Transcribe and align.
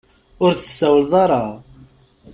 Ur 0.43 0.51
d-tsawaleḍ 0.53 1.13
ara. 1.23 1.43